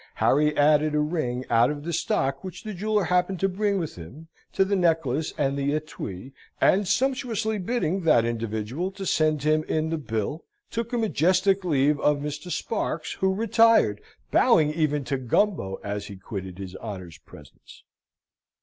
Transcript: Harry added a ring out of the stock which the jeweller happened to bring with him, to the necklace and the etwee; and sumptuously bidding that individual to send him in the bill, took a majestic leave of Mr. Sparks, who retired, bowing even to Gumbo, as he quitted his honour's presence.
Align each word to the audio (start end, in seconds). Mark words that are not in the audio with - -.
Harry 0.15 0.57
added 0.57 0.95
a 0.95 0.99
ring 0.99 1.45
out 1.51 1.69
of 1.69 1.83
the 1.83 1.93
stock 1.93 2.43
which 2.43 2.63
the 2.63 2.73
jeweller 2.73 3.03
happened 3.03 3.39
to 3.39 3.47
bring 3.47 3.77
with 3.77 3.97
him, 3.97 4.29
to 4.51 4.65
the 4.65 4.75
necklace 4.75 5.31
and 5.37 5.55
the 5.55 5.75
etwee; 5.79 6.31
and 6.59 6.87
sumptuously 6.87 7.59
bidding 7.59 8.01
that 8.01 8.25
individual 8.25 8.89
to 8.89 9.05
send 9.05 9.43
him 9.43 9.63
in 9.65 9.91
the 9.91 9.99
bill, 9.99 10.43
took 10.71 10.91
a 10.91 10.97
majestic 10.97 11.63
leave 11.63 11.99
of 11.99 12.17
Mr. 12.17 12.49
Sparks, 12.51 13.13
who 13.19 13.31
retired, 13.31 14.01
bowing 14.31 14.73
even 14.73 15.03
to 15.03 15.19
Gumbo, 15.19 15.79
as 15.83 16.07
he 16.07 16.15
quitted 16.15 16.57
his 16.57 16.75
honour's 16.77 17.19
presence. 17.19 17.83